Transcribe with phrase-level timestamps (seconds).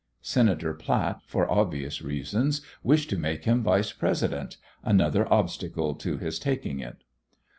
[0.23, 6.39] Senator Platt, for obvious reasons, wished to make him Vice President, another obstacle to his
[6.39, 7.03] taking it.